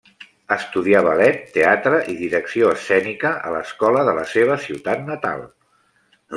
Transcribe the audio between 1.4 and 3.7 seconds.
teatre i direcció escènica a